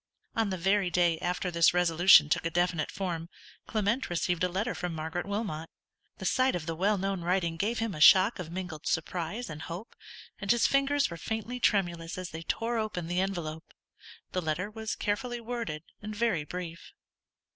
[0.35, 3.29] On the very day after this resolution took a definite form,
[3.67, 5.69] Clement received a letter from Margaret Wilmot.
[6.17, 9.61] The sight of the well known writing gave him a shock of mingled surprise and
[9.61, 9.95] hope,
[10.39, 13.75] and his fingers were faintly tremulous as they tore open the envelope.
[14.31, 16.93] The letter was carefully worded, and very brief.